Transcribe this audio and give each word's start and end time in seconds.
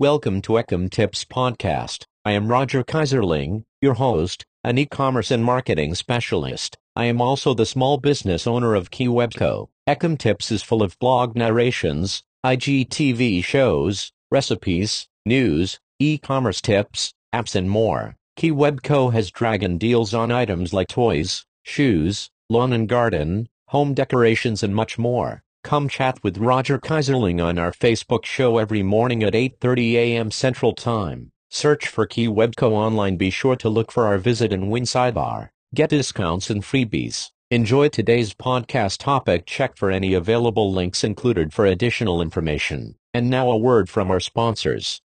Welcome 0.00 0.40
to 0.42 0.54
Ecom 0.54 0.88
Tips 0.88 1.26
Podcast. 1.26 2.06
I 2.24 2.32
am 2.32 2.48
Roger 2.48 2.82
Kaiserling, 2.82 3.64
your 3.82 3.92
host, 3.92 4.46
an 4.64 4.78
e-commerce 4.78 5.30
and 5.30 5.44
marketing 5.44 5.94
specialist. 5.94 6.78
I 6.96 7.04
am 7.04 7.20
also 7.20 7.52
the 7.52 7.66
small 7.66 7.98
business 7.98 8.46
owner 8.46 8.74
of 8.74 8.90
KeyWebCo. 8.90 9.68
Ecom 9.86 10.16
Tips 10.16 10.50
is 10.50 10.62
full 10.62 10.82
of 10.82 10.98
blog 11.00 11.36
narrations, 11.36 12.22
IGTV 12.46 13.44
shows, 13.44 14.10
recipes, 14.30 15.06
news, 15.26 15.78
e-commerce 15.98 16.62
tips, 16.62 17.12
apps 17.34 17.54
and 17.54 17.68
more. 17.68 18.16
KeyWebCo 18.38 19.12
has 19.12 19.30
dragon 19.30 19.76
deals 19.76 20.14
on 20.14 20.32
items 20.32 20.72
like 20.72 20.88
toys, 20.88 21.44
shoes, 21.62 22.30
lawn 22.48 22.72
and 22.72 22.88
garden, 22.88 23.50
home 23.66 23.92
decorations 23.92 24.62
and 24.62 24.74
much 24.74 24.96
more. 24.96 25.42
Come 25.62 25.88
chat 25.88 26.22
with 26.24 26.38
Roger 26.38 26.78
Kaiserling 26.78 27.44
on 27.44 27.58
our 27.58 27.70
Facebook 27.70 28.24
show 28.24 28.56
every 28.56 28.82
morning 28.82 29.22
at 29.22 29.34
8:30 29.34 29.92
a.m. 29.94 30.30
Central 30.30 30.74
Time. 30.74 31.32
Search 31.50 31.86
for 31.86 32.06
Key 32.06 32.28
Webco 32.28 32.72
online. 32.72 33.16
Be 33.16 33.30
sure 33.30 33.56
to 33.56 33.68
look 33.68 33.92
for 33.92 34.06
our 34.06 34.16
visit 34.18 34.52
and 34.52 34.70
win 34.70 34.84
sidebar. 34.84 35.50
Get 35.74 35.90
discounts 35.90 36.48
and 36.48 36.62
freebies. 36.62 37.30
Enjoy 37.50 37.88
today's 37.88 38.32
podcast 38.32 38.98
topic. 38.98 39.44
Check 39.44 39.76
for 39.76 39.90
any 39.90 40.14
available 40.14 40.72
links 40.72 41.04
included 41.04 41.52
for 41.52 41.66
additional 41.66 42.22
information. 42.22 42.94
And 43.12 43.28
now 43.28 43.50
a 43.50 43.58
word 43.58 43.90
from 43.90 44.10
our 44.10 44.20
sponsors. 44.20 45.02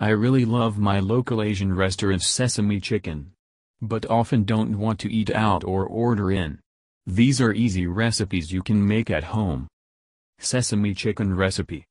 I 0.00 0.10
really 0.10 0.44
love 0.44 0.78
my 0.78 1.00
local 1.00 1.40
Asian 1.42 1.74
restaurant 1.74 2.22
Sesame 2.22 2.80
Chicken. 2.80 3.32
But 3.80 4.06
often 4.10 4.44
don't 4.44 4.78
want 4.78 4.98
to 5.00 5.12
eat 5.12 5.30
out 5.30 5.64
or 5.64 5.86
order 5.86 6.30
in. 6.32 6.58
These 7.06 7.40
are 7.40 7.52
easy 7.52 7.86
recipes 7.86 8.52
you 8.52 8.62
can 8.62 8.86
make 8.86 9.10
at 9.10 9.24
home. 9.24 9.68
Sesame 10.38 10.94
Chicken 10.94 11.34
Recipe 11.34 11.84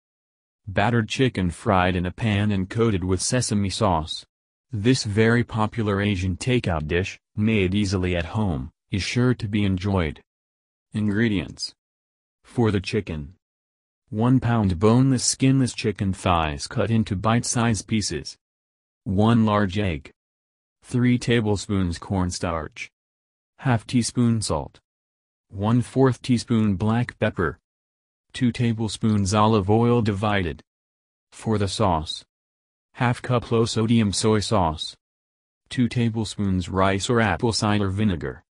Battered 0.67 1.07
chicken 1.07 1.49
fried 1.49 1.95
in 1.95 2.05
a 2.05 2.11
pan 2.11 2.51
and 2.51 2.69
coated 2.69 3.03
with 3.03 3.21
sesame 3.21 3.69
sauce. 3.69 4.25
This 4.71 5.05
very 5.05 5.45
popular 5.45 6.01
Asian 6.01 6.35
takeout 6.35 6.87
dish, 6.87 7.17
made 7.37 7.73
easily 7.73 8.17
at 8.17 8.25
home, 8.25 8.69
is 8.91 9.01
sure 9.01 9.33
to 9.33 9.47
be 9.47 9.63
enjoyed. 9.63 10.21
Ingredients 10.93 11.73
For 12.43 12.69
the 12.69 12.81
chicken 12.81 13.35
1 14.09 14.39
pound 14.41 14.77
boneless 14.77 15.23
skinless 15.23 15.73
chicken 15.73 16.11
thighs 16.13 16.67
cut 16.67 16.91
into 16.91 17.15
bite-sized 17.15 17.87
pieces. 17.87 18.37
1 19.05 19.45
large 19.45 19.77
egg. 19.77 20.11
3 20.89 21.17
tablespoons 21.17 21.99
cornstarch. 21.99 22.89
Half 23.57 23.85
teaspoon 23.87 24.41
salt. 24.41 24.79
1 25.49 25.81
4th 25.81 26.21
teaspoon 26.21 26.75
black 26.77 27.19
pepper. 27.19 27.59
2 28.31 28.53
tablespoons 28.53 29.33
olive 29.33 29.69
oil 29.69 30.01
divided. 30.01 30.63
For 31.33 31.57
the 31.57 31.67
sauce. 31.67 32.23
Half 32.93 33.21
cup 33.21 33.51
low 33.51 33.65
sodium 33.65 34.13
soy 34.13 34.39
sauce. 34.39 34.95
2 35.71 35.89
tablespoons 35.89 36.69
rice 36.69 37.09
or 37.09 37.19
apple 37.19 37.51
cider 37.51 37.89
vinegar. 37.89 38.45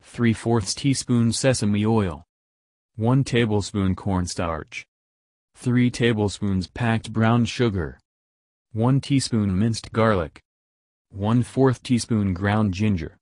3 0.00 0.32
fourths 0.32 0.76
teaspoon 0.76 1.32
sesame 1.32 1.84
oil. 1.84 2.22
1 2.94 3.24
tablespoon 3.24 3.96
cornstarch. 3.96 4.86
3 5.56 5.90
tablespoons 5.90 6.68
packed 6.68 7.12
brown 7.12 7.44
sugar. 7.44 7.98
1 8.74 9.00
teaspoon 9.00 9.58
minced 9.58 9.90
garlic. 9.90 10.40
1 11.14 11.44
4th 11.44 11.80
teaspoon 11.80 12.34
ground 12.34 12.74
ginger. 12.74 13.16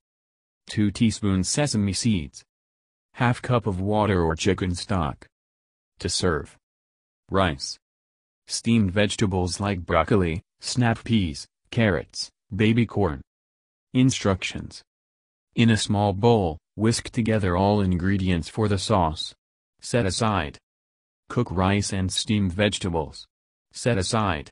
2 0.71 0.91
teaspoons 0.91 1.47
sesame 1.47 1.93
seeds. 1.93 2.43
Half 3.13 3.43
cup 3.43 3.67
of 3.67 3.83
water 3.83 4.23
or 4.23 4.35
chicken 4.35 4.75
stock. 4.75 5.27
To 5.99 6.09
serve. 6.09 6.57
Rice. 7.31 7.79
Steamed 8.47 8.93
vegetables 8.93 9.61
like 9.61 9.85
broccoli, 9.85 10.41
snap 10.61 11.05
peas, 11.05 11.47
carrots, 11.71 12.31
baby 12.57 12.87
corn. 12.87 13.21
Instructions. 13.93 14.83
In 15.55 15.69
a 15.69 15.77
small 15.77 16.15
bowl, 16.15 16.57
whisk 16.77 17.11
together 17.11 17.59
all 17.59 17.83
ingredients 17.83 18.49
for 18.49 18.69
the 18.69 18.79
sauce. 18.79 19.35
Set 19.83 20.07
aside. 20.07 20.57
Cook 21.29 21.49
rice 21.51 21.93
and 21.93 22.11
steamed 22.11 22.55
vegetables. 22.55 23.27
Set 23.71 23.99
aside. 23.99 24.49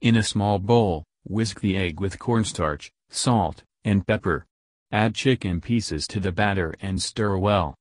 In 0.00 0.14
a 0.14 0.22
small 0.22 0.60
bowl, 0.60 1.02
whisk 1.24 1.60
the 1.60 1.76
egg 1.76 2.00
with 2.00 2.18
cornstarch, 2.18 2.90
salt, 3.08 3.62
and 3.84 4.06
pepper. 4.06 4.46
Add 4.92 5.14
chicken 5.14 5.60
pieces 5.60 6.06
to 6.08 6.20
the 6.20 6.32
batter 6.32 6.74
and 6.80 7.00
stir 7.00 7.36
well. 7.36 7.76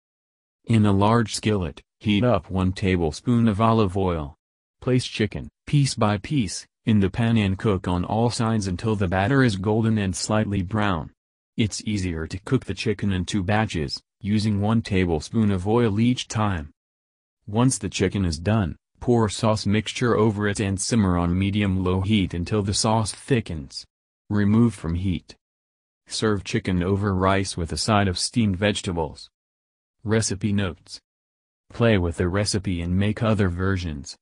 In 0.65 0.85
a 0.85 0.91
large 0.91 1.35
skillet, 1.35 1.81
heat 1.99 2.23
up 2.23 2.51
1 2.51 2.73
tablespoon 2.73 3.47
of 3.47 3.59
olive 3.59 3.97
oil. 3.97 4.35
Place 4.81 5.05
chicken, 5.05 5.49
piece 5.65 5.95
by 5.95 6.17
piece, 6.17 6.67
in 6.85 6.99
the 6.99 7.09
pan 7.09 7.37
and 7.37 7.57
cook 7.57 7.87
on 7.87 8.05
all 8.05 8.29
sides 8.29 8.67
until 8.67 8.95
the 8.95 9.07
batter 9.07 9.43
is 9.43 9.55
golden 9.55 9.97
and 9.97 10.15
slightly 10.15 10.61
brown. 10.61 11.11
It's 11.57 11.81
easier 11.85 12.27
to 12.27 12.39
cook 12.45 12.65
the 12.65 12.73
chicken 12.73 13.11
in 13.11 13.25
two 13.25 13.43
batches, 13.43 14.01
using 14.21 14.61
1 14.61 14.81
tablespoon 14.81 15.51
of 15.51 15.67
oil 15.67 15.99
each 15.99 16.27
time. 16.27 16.71
Once 17.47 17.77
the 17.77 17.89
chicken 17.89 18.25
is 18.25 18.39
done, 18.39 18.75
pour 18.99 19.29
sauce 19.29 19.65
mixture 19.65 20.15
over 20.15 20.47
it 20.47 20.59
and 20.59 20.79
simmer 20.79 21.17
on 21.17 21.37
medium-low 21.37 22.01
heat 22.01 22.33
until 22.33 22.61
the 22.61 22.73
sauce 22.73 23.11
thickens. 23.11 23.85
Remove 24.29 24.73
from 24.73 24.95
heat. 24.95 25.35
Serve 26.07 26.43
chicken 26.43 26.83
over 26.83 27.13
rice 27.13 27.55
with 27.55 27.71
a 27.71 27.77
side 27.77 28.07
of 28.07 28.17
steamed 28.17 28.57
vegetables. 28.57 29.29
Recipe 30.03 30.51
notes. 30.51 30.99
Play 31.71 31.97
with 31.97 32.17
the 32.17 32.27
recipe 32.27 32.81
and 32.81 32.97
make 32.97 33.21
other 33.21 33.49
versions. 33.49 34.17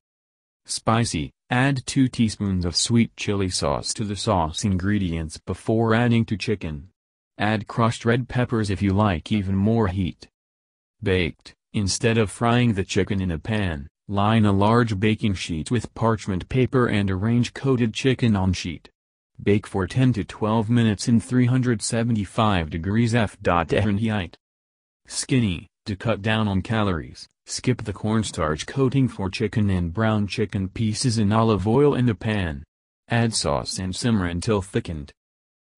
Spicy, 0.66 1.30
add 1.48 1.80
2 1.86 2.08
teaspoons 2.08 2.66
of 2.66 2.76
sweet 2.76 3.16
chili 3.16 3.48
sauce 3.48 3.94
to 3.94 4.04
the 4.04 4.16
sauce 4.16 4.64
ingredients 4.64 5.38
before 5.38 5.94
adding 5.94 6.26
to 6.26 6.36
chicken. 6.36 6.90
Add 7.38 7.66
crushed 7.66 8.04
red 8.04 8.28
peppers 8.28 8.68
if 8.68 8.82
you 8.82 8.92
like 8.92 9.32
even 9.32 9.56
more 9.56 9.88
heat. 9.88 10.28
Baked, 11.02 11.54
instead 11.72 12.18
of 12.18 12.30
frying 12.30 12.74
the 12.74 12.84
chicken 12.84 13.22
in 13.22 13.30
a 13.30 13.38
pan, 13.38 13.88
line 14.10 14.46
a 14.46 14.52
large 14.52 14.98
baking 14.98 15.34
sheet 15.34 15.70
with 15.70 15.92
parchment 15.94 16.48
paper 16.48 16.86
and 16.86 17.10
arrange 17.10 17.52
coated 17.52 17.92
chicken 17.92 18.34
on 18.34 18.54
sheet. 18.54 18.88
Bake 19.42 19.66
for 19.66 19.86
10 19.86 20.14
to 20.14 20.24
12 20.24 20.70
minutes 20.70 21.08
in 21.08 21.20
375 21.20 22.70
degrees 22.70 23.14
F. 23.14 23.36
Fahrenheit. 23.44 24.36
Skinny, 25.06 25.66
to 25.84 25.94
cut 25.94 26.22
down 26.22 26.48
on 26.48 26.62
calories, 26.62 27.28
skip 27.44 27.82
the 27.82 27.92
cornstarch 27.92 28.66
coating 28.66 29.08
for 29.08 29.28
chicken 29.28 29.68
and 29.68 29.92
brown 29.92 30.26
chicken 30.26 30.68
pieces 30.68 31.18
in 31.18 31.30
olive 31.30 31.68
oil 31.68 31.94
in 31.94 32.06
the 32.06 32.14
pan. 32.14 32.64
Add 33.10 33.34
sauce 33.34 33.78
and 33.78 33.94
simmer 33.94 34.24
until 34.24 34.62
thickened. 34.62 35.12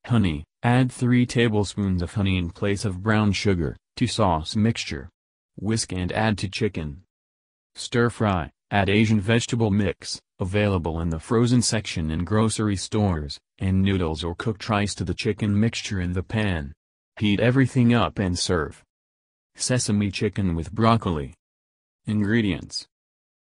Honey, 0.06 0.44
add 0.62 0.92
3 0.92 1.26
tablespoons 1.26 2.00
of 2.00 2.14
honey 2.14 2.38
in 2.38 2.50
place 2.50 2.84
of 2.84 3.02
brown 3.02 3.32
sugar, 3.32 3.76
to 3.96 4.06
sauce 4.06 4.54
mixture. 4.54 5.10
Whisk 5.56 5.92
and 5.92 6.12
add 6.12 6.38
to 6.38 6.48
chicken. 6.48 7.02
Stir 7.74 8.10
fry, 8.10 8.50
add 8.70 8.88
Asian 8.88 9.20
vegetable 9.20 9.70
mix, 9.70 10.20
available 10.38 11.00
in 11.00 11.10
the 11.10 11.18
frozen 11.18 11.62
section 11.62 12.10
in 12.10 12.24
grocery 12.24 12.76
stores, 12.76 13.38
and 13.58 13.82
noodles 13.82 14.24
or 14.24 14.34
cooked 14.34 14.68
rice 14.68 14.94
to 14.94 15.04
the 15.04 15.14
chicken 15.14 15.58
mixture 15.58 16.00
in 16.00 16.12
the 16.12 16.22
pan. 16.22 16.72
Heat 17.18 17.40
everything 17.40 17.92
up 17.94 18.18
and 18.18 18.38
serve. 18.38 18.82
Sesame 19.54 20.10
chicken 20.10 20.54
with 20.54 20.72
broccoli. 20.72 21.34
Ingredients. 22.06 22.86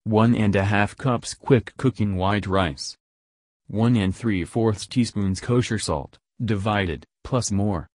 1 0.06 0.36
and 0.36 0.56
a 0.56 0.66
half 0.66 0.97
cups 0.97 1.34
quick 1.34 1.74
cooking 1.78 2.16
white 2.16 2.47
rice. 2.47 2.97
1 3.68 3.96
and 3.96 4.16
3 4.16 4.44
fourths 4.44 4.88
teaspoons 4.88 5.40
kosher 5.40 5.78
salt, 5.78 6.18
divided, 6.44 7.06
plus 7.24 7.51
more. 7.51 7.88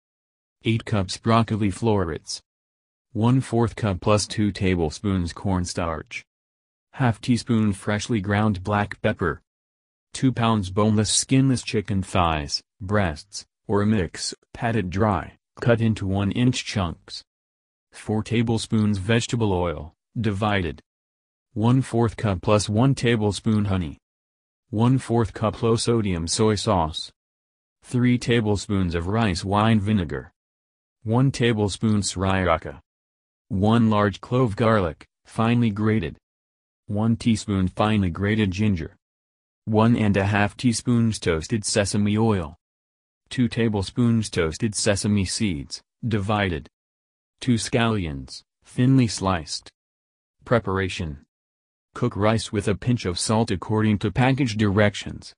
8 0.63 0.85
cups 0.85 1.17
broccoli 1.17 1.71
florets. 1.71 2.41
1 3.15 3.41
4th 3.41 3.75
cup 3.75 4.01
plus 4.01 4.25
2 4.25 4.51
tablespoons 4.51 5.33
cornstarch. 5.33 6.25
Half 6.93 7.21
teaspoon 7.21 7.71
freshly 7.71 8.19
ground 8.19 8.63
black 8.63 8.99
pepper. 9.03 9.39
2 10.13 10.31
pounds 10.31 10.71
boneless 10.71 11.11
skinless 11.11 11.61
chicken 11.61 12.01
thighs, 12.01 12.63
breasts, 12.81 13.45
or 13.67 13.83
a 13.83 13.85
mix, 13.85 14.33
patted 14.51 14.89
dry, 14.89 15.37
cut 15.61 15.79
into 15.79 16.07
1 16.07 16.31
inch 16.31 16.65
chunks. 16.65 17.23
4 17.91 18.23
tablespoons 18.23 18.97
vegetable 18.97 19.53
oil, 19.53 19.93
divided. 20.19 20.81
1 21.53 21.83
4th 21.83 22.17
cup 22.17 22.41
plus 22.41 22.67
1 22.67 22.95
tablespoon 22.95 23.65
honey. 23.65 23.99
1 24.71 24.97
4th 24.97 25.33
cup 25.33 25.61
low 25.61 25.75
sodium 25.75 26.27
soy 26.27 26.55
sauce. 26.55 27.11
3 27.83 28.17
tablespoons 28.17 28.95
of 28.95 29.05
rice 29.05 29.45
wine 29.45 29.79
vinegar. 29.79 30.31
1 31.03 31.29
tablespoon 31.31 32.01
sriracha. 32.01 32.79
1 33.49 33.89
large 33.89 34.21
clove 34.21 34.55
garlic, 34.55 35.05
finely 35.25 35.69
grated. 35.69 36.17
1 36.87 37.15
teaspoon 37.17 37.67
finely 37.67 38.09
grated 38.09 38.51
ginger. 38.51 38.95
1 39.65 39.95
and 39.95 40.17
a 40.17 40.25
half 40.25 40.57
teaspoons 40.57 41.19
toasted 41.19 41.63
sesame 41.63 42.17
oil. 42.17 42.55
2 43.29 43.47
tablespoons 43.47 44.29
toasted 44.29 44.75
sesame 44.75 45.25
seeds, 45.25 45.81
divided. 46.07 46.67
2 47.41 47.55
scallions, 47.55 48.41
thinly 48.63 49.07
sliced. 49.07 49.71
Preparation 50.45 51.25
Cook 51.93 52.15
rice 52.15 52.51
with 52.51 52.67
a 52.67 52.75
pinch 52.75 53.05
of 53.05 53.19
salt 53.19 53.51
according 53.51 53.99
to 53.99 54.11
package 54.11 54.57
directions. 54.57 55.33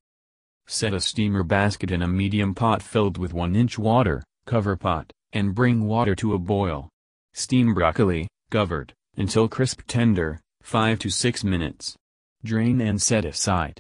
Set 0.68 0.94
a 0.94 1.02
steamer 1.02 1.44
basket 1.44 1.92
in 1.92 2.02
a 2.02 2.08
medium 2.08 2.56
pot 2.56 2.82
filled 2.82 3.18
with 3.18 3.34
1 3.34 3.56
inch 3.56 3.78
water, 3.78 4.24
cover 4.46 4.76
pot, 4.76 5.12
and 5.34 5.54
bring 5.54 5.84
water 5.84 6.16
to 6.16 6.34
a 6.34 6.40
boil. 6.40 6.90
Steam 7.38 7.74
broccoli, 7.74 8.30
covered, 8.50 8.94
until 9.18 9.50
crisp 9.50 9.82
tender, 9.88 10.40
5 10.62 10.98
to 11.00 11.10
6 11.10 11.44
minutes. 11.44 11.98
Drain 12.46 12.80
and 12.80 13.02
set 13.02 13.26
aside. 13.26 13.78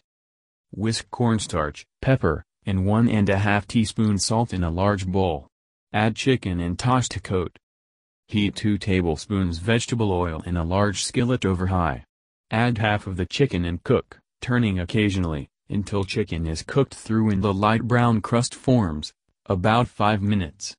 Whisk 0.74 1.10
cornstarch, 1.10 1.86
pepper, 2.02 2.44
and 2.66 2.86
1 2.86 3.08
and 3.08 3.30
a 3.30 3.38
half 3.38 3.66
teaspoon 3.66 4.18
salt 4.18 4.54
in 4.54 4.62
a 4.62 4.70
large 4.70 5.08
bowl. 5.08 5.48
Add 5.94 6.18
chicken 6.18 6.60
and 6.60 6.78
toss 6.78 7.08
to 7.08 7.22
coat. 7.22 7.56
Heat 8.28 8.56
2 8.56 8.78
tablespoons 8.78 9.60
vegetable 9.60 10.12
oil 10.12 10.44
in 10.46 10.58
a 10.58 10.66
large 10.66 11.02
skillet 11.02 11.46
over 11.46 11.68
high. 11.68 12.04
Add 12.52 12.78
half 12.80 13.08
of 13.08 13.16
the 13.16 13.26
chicken 13.26 13.64
and 13.64 13.82
cook, 13.86 14.20
turning 14.42 14.80
occasionally, 14.80 15.48
until 15.70 16.04
chicken 16.04 16.46
is 16.46 16.62
cooked 16.62 16.94
through 16.94 17.30
and 17.30 17.42
the 17.42 17.54
light 17.54 17.84
brown 17.84 18.20
crust 18.20 18.54
forms, 18.54 19.14
about 19.46 19.88
5 19.88 20.22
minutes. 20.22 20.76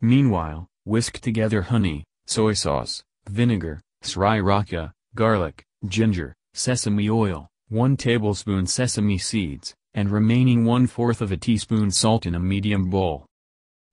Meanwhile, 0.00 0.66
whisk 0.84 1.18
together 1.18 1.62
honey, 1.62 2.04
soy 2.26 2.52
sauce, 2.52 3.02
vinegar, 3.28 3.80
sriracha, 4.02 4.92
garlic, 5.14 5.62
ginger, 5.86 6.34
sesame 6.54 7.08
oil, 7.10 7.48
1 7.68 7.96
tablespoon 7.96 8.66
sesame 8.66 9.18
seeds, 9.18 9.74
and 9.94 10.10
remaining 10.10 10.64
1 10.64 10.86
4th 10.88 11.20
of 11.20 11.32
a 11.32 11.36
teaspoon 11.36 11.90
salt 11.90 12.26
in 12.26 12.34
a 12.34 12.40
medium 12.40 12.90
bowl. 12.90 13.26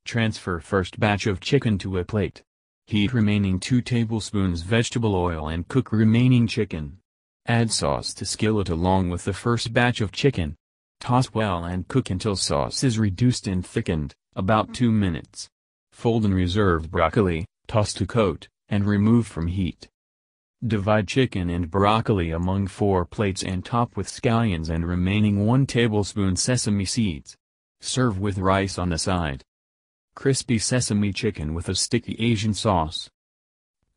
Transfer 0.06 0.60
first 0.60 1.00
batch 1.00 1.28
of 1.28 1.40
chicken 1.40 1.78
to 1.78 1.98
a 1.98 2.06
plate. 2.06 2.42
Heat 2.88 3.14
remaining 3.14 3.60
2 3.60 3.82
tablespoons 3.82 4.62
vegetable 4.62 5.14
oil 5.14 5.50
and 5.50 5.68
cook 5.68 5.92
remaining 5.92 6.48
chicken. 6.48 7.00
Add 7.46 7.72
sauce 7.72 8.14
to 8.14 8.26
skillet 8.26 8.70
along 8.70 9.10
with 9.10 9.26
the 9.26 9.34
first 9.34 9.74
batch 9.74 10.00
of 10.00 10.12
chicken. 10.12 10.56
Toss 11.00 11.34
well 11.34 11.66
and 11.66 11.88
cook 11.88 12.10
until 12.10 12.36
sauce 12.36 12.84
is 12.84 12.98
reduced 12.98 13.46
and 13.48 13.66
thickened, 13.66 14.14
about 14.36 14.74
2 14.74 14.92
minutes. 14.92 15.50
Fold 15.98 16.26
and 16.26 16.36
reserve 16.36 16.92
broccoli, 16.92 17.48
toss 17.66 17.92
to 17.96 18.06
coat, 18.06 18.48
and 18.70 18.86
remove 18.86 19.26
from 19.26 19.48
heat. 19.48 19.88
Divide 20.64 21.08
chicken 21.08 21.50
and 21.50 21.72
broccoli 21.72 22.30
among 22.30 22.68
four 22.68 23.04
plates 23.04 23.42
and 23.42 23.66
top 23.66 23.98
with 23.98 24.08
scallions 24.08 24.70
and 24.70 24.88
remaining 24.88 25.48
1 25.48 25.66
tablespoon 25.66 26.36
sesame 26.36 26.86
seeds. 26.86 27.36
Serve 27.82 28.20
with 28.20 28.38
rice 28.38 28.78
on 28.78 28.90
the 28.90 29.00
side. 29.00 29.44
Crispy 30.14 30.60
sesame 30.60 31.12
chicken 31.12 31.56
with 31.56 31.68
a 31.68 31.74
sticky 31.74 32.16
Asian 32.20 32.54
sauce. 32.54 33.10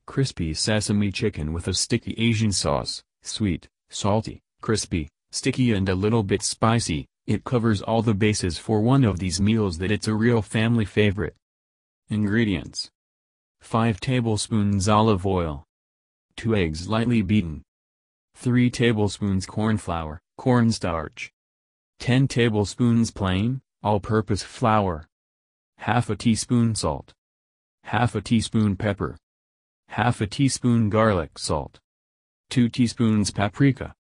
Crispy 0.06 0.55
sesame 0.55 1.12
chicken 1.12 1.52
with 1.52 1.69
a 1.69 1.75
sticky 1.75 2.14
Asian 2.17 2.50
sauce, 2.50 3.02
sweet, 3.20 3.69
salty, 3.91 4.41
crispy, 4.62 5.11
sticky 5.31 5.75
and 5.75 5.87
a 5.91 5.94
little 5.94 6.23
bit 6.23 6.41
spicy, 6.41 7.06
it 7.26 7.44
covers 7.44 7.82
all 7.82 8.00
the 8.00 8.14
bases 8.14 8.56
for 8.56 8.81
one 8.81 9.05
of 9.05 9.19
these 9.19 9.38
meals 9.38 9.76
that 9.76 9.91
it's 9.91 10.08
a 10.08 10.14
real 10.14 10.41
family 10.41 10.87
favorite. 10.87 11.37
Ingredients. 12.12 12.90
5 13.60 14.00
tablespoons 14.00 14.88
olive 14.88 15.24
oil. 15.24 15.64
2 16.38 16.56
eggs 16.56 16.88
lightly 16.88 17.22
beaten. 17.22 17.62
3 18.34 18.68
tablespoons 18.68 19.46
corn 19.46 19.76
flour, 19.76 20.20
cornstarch. 20.36 21.30
10 22.00 22.26
tablespoons 22.26 23.12
plain, 23.12 23.60
all-purpose 23.84 24.42
flour. 24.42 25.06
Half 25.78 26.10
a 26.10 26.16
teaspoon 26.16 26.74
salt, 26.74 27.12
half 27.84 28.16
a 28.16 28.20
teaspoon 28.20 28.74
pepper, 28.74 29.16
half 29.88 30.20
a 30.20 30.26
teaspoon 30.26 30.90
garlic 30.90 31.38
salt, 31.38 31.78
2 32.50 32.68
teaspoons 32.68 33.30
paprika, 33.30 33.94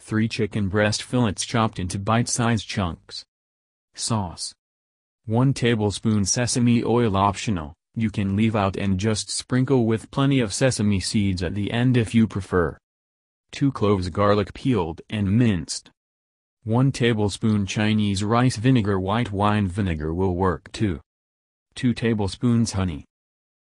3 0.00 0.28
chicken 0.28 0.68
breast 0.68 1.00
fillets 1.00 1.46
chopped 1.46 1.78
into 1.78 2.00
bite-sized 2.00 2.66
chunks. 2.66 3.24
Sauce 3.94 4.52
1 5.28 5.52
tablespoon 5.54 6.24
sesame 6.24 6.84
oil 6.84 7.16
optional, 7.16 7.74
you 7.96 8.10
can 8.10 8.36
leave 8.36 8.54
out 8.54 8.76
and 8.76 8.96
just 8.96 9.28
sprinkle 9.28 9.84
with 9.84 10.08
plenty 10.12 10.38
of 10.38 10.54
sesame 10.54 11.00
seeds 11.00 11.42
at 11.42 11.52
the 11.52 11.72
end 11.72 11.96
if 11.96 12.14
you 12.14 12.28
prefer. 12.28 12.78
2 13.50 13.72
cloves 13.72 14.08
garlic 14.08 14.54
peeled 14.54 15.02
and 15.10 15.36
minced. 15.36 15.90
1 16.62 16.92
tablespoon 16.92 17.66
Chinese 17.66 18.22
rice 18.22 18.54
vinegar 18.54 19.00
white 19.00 19.32
wine 19.32 19.66
vinegar 19.66 20.14
will 20.14 20.36
work 20.36 20.70
too. 20.70 21.00
2 21.74 21.92
tablespoons 21.92 22.70
honey. 22.70 23.04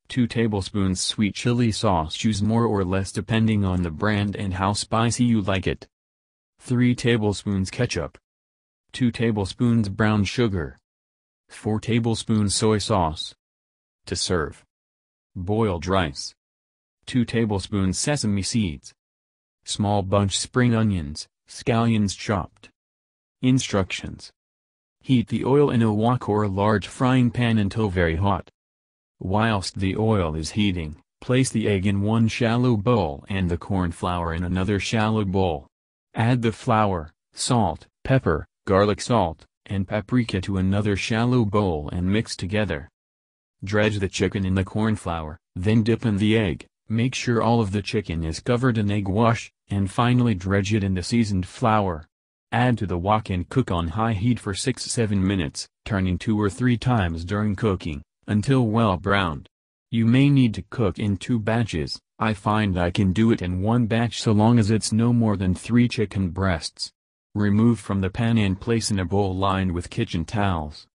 2 0.09 0.27
tablespoons 0.27 1.01
sweet 1.01 1.35
chili 1.35 1.73
sauce 1.73 2.15
choose 2.17 2.43
more 2.43 2.67
or 2.67 2.85
less 2.85 3.11
depending 3.11 3.65
on 3.65 3.83
the 3.83 3.91
brand 3.91 4.37
and 4.37 4.53
how 4.53 4.75
spicy 4.75 5.25
you 5.25 5.41
like 5.41 5.67
it. 5.67 5.87
3 6.61 6.95
tablespoons 6.95 7.71
ketchup. 7.71 8.19
2 8.93 9.11
tablespoons 9.11 9.89
brown 9.89 10.23
sugar. 10.23 10.77
4 11.49 11.81
tablespoons 11.81 12.55
soy 12.55 12.79
sauce. 12.79 13.35
To 14.07 14.17
serve. 14.17 14.65
Boiled 15.35 15.87
rice. 15.87 16.35
2 17.07 17.25
tablespoons 17.25 17.99
sesame 17.99 18.43
seeds. 18.43 18.93
Small 19.65 20.03
bunch 20.03 20.39
spring 20.39 20.75
onions, 20.75 21.27
scallions 21.49 22.17
chopped. 22.17 22.71
Instructions 23.43 24.31
Heat 25.01 25.29
the 25.29 25.45
oil 25.45 25.71
in 25.71 25.83
a 25.83 25.93
wok 25.93 26.29
or 26.29 26.49
large 26.49 26.89
frying 26.89 27.31
pan 27.31 27.59
until 27.59 27.89
very 27.89 28.17
hot. 28.17 28.51
Whilst 29.21 29.79
the 29.79 29.97
oil 29.97 30.35
is 30.35 30.53
heating, 30.53 30.97
place 31.21 31.51
the 31.51 31.69
egg 31.69 31.87
in 31.87 32.03
one 32.03 32.29
shallow 32.29 32.77
bowl 32.77 33.25
and 33.29 33.49
the 33.49 33.57
corn 33.57 33.93
flour 33.93 34.35
in 34.35 34.43
another 34.43 34.81
shallow 34.81 35.25
bowl. 35.25 35.67
Add 36.15 36.43
the 36.43 36.53
flour, 36.53 37.13
salt, 37.33 37.87
pepper, 38.05 38.47
garlic 38.67 39.01
salt, 39.01 39.47
and 39.67 39.89
paprika 39.89 40.41
to 40.41 40.59
another 40.59 40.97
shallow 40.97 41.45
bowl 41.45 41.89
and 41.93 42.11
mix 42.11 42.37
together. 42.37 42.89
Dredge 43.65 43.99
the 43.99 44.09
chicken 44.09 44.45
in 44.45 44.55
the 44.55 44.65
corn 44.65 44.97
flour, 44.97 45.39
then 45.55 45.83
dip 45.83 46.05
in 46.05 46.19
the 46.19 46.37
egg, 46.37 46.67
make 46.89 47.15
sure 47.15 47.43
all 47.43 47.61
of 47.61 47.73
the 47.73 47.83
chicken 47.83 48.25
is 48.25 48.41
covered 48.41 48.79
in 48.79 48.91
egg 48.91 49.09
wash, 49.09 49.51
and 49.69 49.91
finally 49.91 50.35
dredge 50.35 50.73
it 50.75 50.85
in 50.85 50.95
the 50.95 51.03
seasoned 51.03 51.47
flour. 51.47 52.07
Add 52.53 52.79
to 52.79 52.87
the 52.87 52.99
wok 52.99 53.31
and 53.31 53.49
cook 53.49 53.71
on 53.71 53.89
high 53.89 54.13
heat 54.13 54.39
for 54.39 54.53
6-7 54.53 55.19
minutes, 55.19 55.69
turning 55.85 56.19
two 56.19 56.41
or 56.41 56.49
three 56.49 56.77
times 56.77 57.25
during 57.25 57.57
cooking, 57.57 58.03
until 58.27 58.67
well 58.67 58.97
browned. 58.97 59.49
You 59.91 60.07
may 60.07 60.29
need 60.29 60.55
to 60.55 60.65
cook 60.71 60.99
in 60.99 61.17
two 61.17 61.39
batches, 61.39 62.01
I 62.19 62.33
find 62.33 62.79
I 62.79 62.91
can 62.91 63.13
do 63.13 63.31
it 63.31 63.43
in 63.43 63.61
one 63.61 63.87
batch 63.87 64.23
so 64.23 64.33
long 64.33 64.59
as 64.59 64.71
it's 64.71 64.91
no 64.91 65.13
more 65.13 65.37
than 65.37 65.55
three 65.55 65.87
chicken 65.87 66.31
breasts. 66.31 66.91
Remove 67.37 67.79
from 67.79 68.01
the 68.01 68.09
pan 68.09 68.39
and 68.39 68.59
place 68.59 68.91
in 68.91 68.99
a 68.99 69.05
bowl 69.05 69.37
lined 69.37 69.73
with 69.73 69.91
kitchen 69.91 70.25
towels. 70.25 70.87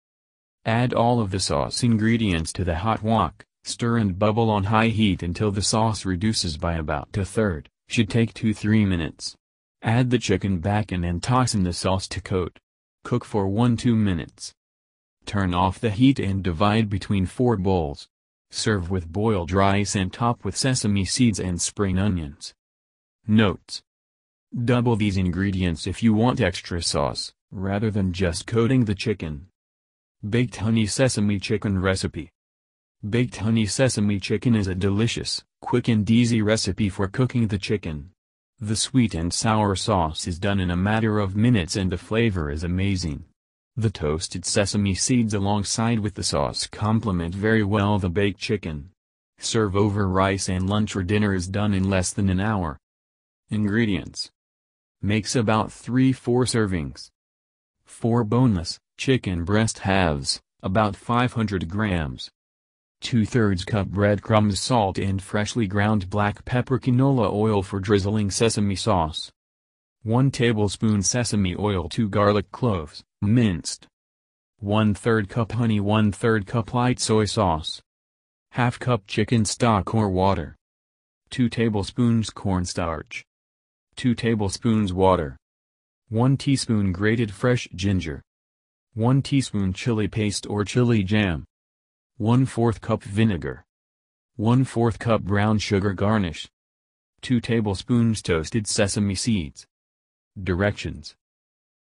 Add 0.66 0.92
all 0.92 1.20
of 1.20 1.30
the 1.30 1.40
sauce 1.40 1.84
ingredients 1.84 2.52
to 2.54 2.64
the 2.64 2.78
hot 2.78 3.04
wok, 3.04 3.46
stir 3.64 3.98
and 3.98 4.18
bubble 4.18 4.50
on 4.50 4.64
high 4.64 4.88
heat 4.88 5.22
until 5.22 5.52
the 5.52 5.62
sauce 5.62 6.04
reduces 6.04 6.58
by 6.58 6.74
about 6.74 7.16
a 7.16 7.26
third, 7.26 7.70
should 7.88 8.10
take 8.10 8.34
2-3 8.34 8.88
minutes. 8.88 9.36
Add 9.84 10.10
the 10.10 10.18
chicken 10.18 10.58
back 10.58 10.92
in 10.92 11.04
and 11.04 11.22
toss 11.22 11.54
in 11.54 11.62
the 11.62 11.74
sauce 11.74 12.08
to 12.08 12.20
coat. 12.20 12.58
Cook 13.04 13.24
for 13.24 13.46
1-2 13.46 13.96
minutes. 13.96 14.52
Turn 15.28 15.54
off 15.54 15.80
the 15.80 15.92
heat 15.92 16.18
and 16.18 16.44
divide 16.44 16.90
between 16.90 17.28
4 17.28 17.56
bowls. 17.58 18.08
Serve 18.50 18.90
with 18.90 19.14
boiled 19.14 19.52
rice 19.52 19.96
and 19.96 20.12
top 20.12 20.44
with 20.44 20.58
sesame 20.58 21.06
seeds 21.06 21.40
and 21.40 21.62
spring 21.62 22.00
onions. 22.00 22.56
Notes. 23.28 23.84
Double 24.54 24.98
these 24.98 25.16
ingredients 25.16 25.88
if 25.88 26.04
you 26.04 26.14
want 26.14 26.42
extra 26.42 26.82
sauce, 26.82 27.32
rather 27.52 27.90
than 27.90 28.12
just 28.12 28.46
coating 28.46 28.84
the 28.84 28.94
chicken. 28.94 29.48
Baked 30.30 30.58
Honey 30.58 30.86
Sesame 30.86 31.40
Chicken 31.40 31.80
Recipe 31.80 32.32
Baked 33.10 33.38
honey 33.38 33.66
sesame 33.66 34.20
chicken 34.20 34.54
is 34.54 34.68
a 34.68 34.76
delicious, 34.76 35.42
quick 35.62 35.88
and 35.88 36.08
easy 36.08 36.42
recipe 36.42 36.90
for 36.90 37.08
cooking 37.08 37.48
the 37.48 37.58
chicken. 37.58 38.12
The 38.60 38.76
sweet 38.76 39.16
and 39.16 39.34
sour 39.34 39.76
sauce 39.76 40.28
is 40.28 40.38
done 40.38 40.60
in 40.60 40.70
a 40.70 40.76
matter 40.76 41.18
of 41.18 41.36
minutes 41.36 41.78
and 41.78 41.92
the 41.92 41.98
flavor 41.98 42.52
is 42.52 42.64
amazing. 42.64 43.24
The 43.78 43.90
toasted 43.90 44.46
sesame 44.46 44.94
seeds 44.96 45.34
alongside 45.34 46.00
with 46.00 46.16
the 46.16 46.24
sauce 46.24 46.68
complement 46.68 47.34
very 47.34 47.64
well 47.64 47.98
the 47.98 48.10
baked 48.10 48.40
chicken. 48.40 48.92
Serve 49.40 49.78
over 49.78 50.10
rice 50.10 50.50
and 50.50 50.70
lunch 50.70 50.96
or 50.96 51.04
dinner 51.04 51.34
is 51.34 51.48
done 51.48 51.74
in 51.74 51.90
less 51.90 52.12
than 52.12 52.30
an 52.30 52.42
hour. 52.42 52.78
Ingredients 53.50 54.30
Makes 55.04 55.36
about 55.36 55.70
3-4 55.70 56.14
servings. 56.46 57.10
4 57.86 58.24
boneless, 58.24 58.80
chicken 58.98 59.44
breast 59.44 59.80
halves, 59.80 60.40
about 60.62 60.96
500 60.96 61.68
grams. 61.68 62.30
2 63.02 63.26
thirds 63.26 63.66
cup 63.66 63.88
breadcrumbs 63.88 64.60
salt 64.60 65.00
and 65.00 65.20
freshly 65.20 65.66
ground 65.66 66.08
black 66.12 66.46
pepper 66.46 66.78
canola 66.78 67.34
oil 67.34 67.64
for 67.64 67.80
drizzling 67.80 68.30
sesame 68.30 68.76
sauce. 68.76 69.32
1 70.04 70.30
tablespoon 70.30 71.02
sesame 71.02 71.56
oil 71.58 71.90
2 71.90 72.08
garlic 72.08 72.52
cloves, 72.52 73.04
minced. 73.24 73.88
1 74.60 74.94
third 74.94 75.30
cup 75.30 75.54
honey 75.54 75.80
1 75.80 76.12
third 76.12 76.46
cup 76.46 76.76
light 76.76 77.00
soy 77.00 77.26
sauce. 77.26 77.82
Half 78.52 78.78
cup 78.78 79.08
chicken 79.08 79.46
stock 79.46 79.96
or 79.96 80.10
water. 80.10 80.56
2 81.32 81.50
tablespoons 81.50 82.30
cornstarch. 82.30 83.26
2 84.02 84.16
tablespoons 84.16 84.92
water. 84.92 85.38
1 86.10 86.36
teaspoon 86.36 86.92
grated 86.92 87.32
fresh 87.32 87.68
ginger. 87.76 88.20
1 88.96 89.22
teaspoon 89.22 89.72
chili 89.74 90.08
paste 90.08 90.48
or 90.50 90.66
chili 90.66 91.04
jam. 91.04 91.46
1 92.18 92.48
4th 92.48 92.82
cup 92.82 93.04
vinegar. 93.04 93.64
1 94.38 94.66
4th 94.66 94.98
cup 94.98 95.22
brown 95.22 95.60
sugar 95.60 95.94
garnish. 95.94 96.50
2 97.22 97.40
tablespoons 97.40 98.24
toasted 98.24 98.66
sesame 98.66 99.14
seeds. 99.14 99.68
Directions 100.42 101.14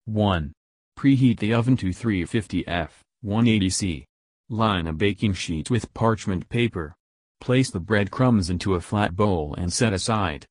1. 0.05 0.53
Preheat 0.99 1.39
the 1.39 1.55
oven 1.55 1.75
to 1.75 1.91
350 1.91 2.67
F, 2.67 3.01
180 3.21 3.69
C. 3.71 4.05
Line 4.47 4.85
a 4.85 4.93
baking 4.93 5.33
sheet 5.33 5.71
with 5.71 5.91
parchment 5.95 6.47
paper. 6.49 6.93
Place 7.39 7.71
the 7.71 7.79
breadcrumbs 7.79 8.51
into 8.51 8.75
a 8.75 8.79
flat 8.79 9.15
bowl 9.15 9.55
and 9.57 9.73
set 9.73 9.91
aside. 9.91 10.45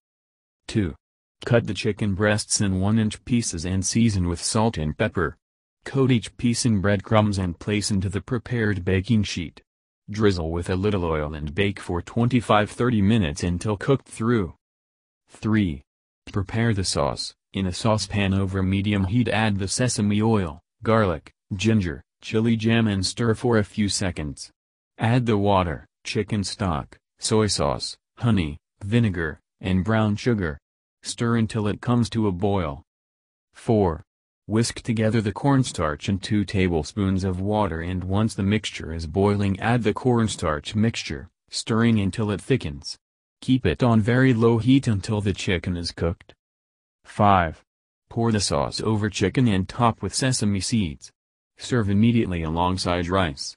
2. 0.67 0.97
Cut 1.47 1.67
the 1.67 1.75
chicken 1.75 2.15
breasts 2.15 2.61
in 2.61 2.81
1-inch 2.81 3.25
pieces 3.25 3.65
and 3.65 3.85
season 3.85 4.29
with 4.29 4.43
salt 4.43 4.77
and 4.77 4.97
pepper. 4.97 5.39
Coat 5.85 6.11
each 6.11 6.37
piece 6.37 6.67
in 6.67 6.81
breadcrumbs 6.81 7.39
and 7.39 7.59
place 7.59 7.91
into 7.91 8.11
the 8.11 8.21
prepared 8.21 8.85
baking 8.85 9.23
sheet. 9.23 9.63
Drizzle 10.11 10.51
with 10.51 10.69
a 10.69 10.77
little 10.77 11.05
oil 11.05 11.35
and 11.35 11.55
bake 11.55 11.81
for 11.81 12.03
25-30 12.03 13.03
minutes 13.03 13.43
until 13.43 13.79
cooked 13.79 14.07
through. 14.07 14.55
3. 15.31 15.83
Prepare 16.31 16.75
the 16.75 16.85
sauce. 16.85 17.35
In 17.53 17.67
a 17.67 17.73
saucepan 17.73 18.35
over 18.35 18.63
medium 18.63 19.05
heat 19.05 19.29
add 19.29 19.59
the 19.59 19.67
sesame 19.67 20.21
oil, 20.21 20.61
garlic, 20.83 21.33
ginger, 21.55 22.03
chili 22.21 22.55
jam 22.55 22.87
and 22.87 23.05
stir 23.05 23.35
for 23.35 23.57
a 23.57 23.65
few 23.65 23.89
seconds. 23.89 24.51
Add 24.99 25.27
the 25.27 25.39
water, 25.39 25.87
chicken 26.05 26.45
stock, 26.45 26.99
soy 27.19 27.47
sauce, 27.47 27.97
honey, 28.19 28.59
vinegar, 28.85 29.41
and 29.61 29.83
brown 29.83 30.17
sugar. 30.17 30.59
Stir 31.03 31.37
until 31.37 31.67
it 31.67 31.81
comes 31.81 32.11
to 32.11 32.27
a 32.27 32.33
boil. 32.33 32.83
4. 33.55 34.03
Whisk 34.47 34.81
together 34.83 35.21
the 35.21 35.33
cornstarch 35.33 36.09
and 36.09 36.23
2 36.23 36.45
tablespoons 36.45 37.25
of 37.25 37.41
water 37.41 37.81
and 37.81 38.05
once 38.05 38.35
the 38.35 38.43
mixture 38.43 38.93
is 38.93 39.07
boiling 39.07 39.59
add 39.61 39.83
the 39.83 39.95
cornstarch 39.95 40.75
mixture, 40.75 41.29
stirring 41.49 42.01
until 42.01 42.31
it 42.31 42.41
thickens. 42.41 42.99
Keep 43.41 43.65
it 43.65 43.83
on 43.83 44.01
very 44.01 44.35
low 44.35 44.59
heat 44.59 44.87
until 44.87 45.21
the 45.21 45.33
chicken 45.33 45.77
is 45.77 45.93
cooked. 45.93 46.35
5. 47.05 47.65
Pour 48.11 48.33
the 48.33 48.41
sauce 48.41 48.81
over 48.81 49.09
chicken 49.09 49.49
and 49.49 49.69
top 49.69 50.03
with 50.03 50.15
sesame 50.15 50.61
seeds. 50.61 51.11
Serve 51.57 51.89
immediately 51.89 52.43
alongside 52.43 53.09
rice. 53.09 53.57